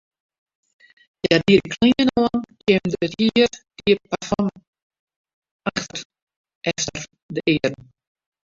Hja 1.23 1.37
die 1.45 1.57
de 1.65 1.69
klean 1.75 2.09
oan, 2.21 2.41
kjimde 2.63 2.97
it 3.07 3.13
hier, 3.21 3.53
die 3.83 3.97
parfum 4.07 4.49
efter 5.75 7.07
de 7.39 7.47
earen. 7.55 7.81